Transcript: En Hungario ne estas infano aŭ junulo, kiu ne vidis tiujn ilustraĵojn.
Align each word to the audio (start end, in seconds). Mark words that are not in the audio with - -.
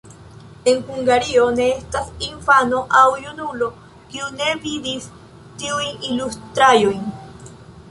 En 0.69 0.79
Hungario 0.91 1.43
ne 1.57 1.67
estas 1.73 2.07
infano 2.29 2.79
aŭ 3.01 3.05
junulo, 3.27 3.69
kiu 4.15 4.31
ne 4.41 4.49
vidis 4.65 5.09
tiujn 5.61 6.03
ilustraĵojn. 6.11 7.09